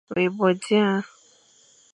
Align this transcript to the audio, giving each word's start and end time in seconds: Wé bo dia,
Wé 0.11 0.23
bo 0.35 0.47
dia, 0.63 0.89